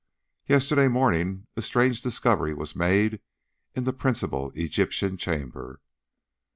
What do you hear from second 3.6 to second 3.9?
in